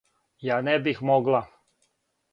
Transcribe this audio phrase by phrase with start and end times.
[0.47, 1.45] Ја не бих могла.